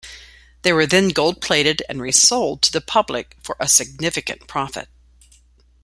[0.63, 4.89] They were then gold plated and resold to the public for a significant profit.